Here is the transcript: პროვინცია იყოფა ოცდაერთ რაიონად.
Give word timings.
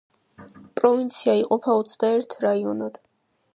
პროვინცია 0.79 1.35
იყოფა 1.43 1.77
ოცდაერთ 1.83 2.37
რაიონად. 2.47 3.01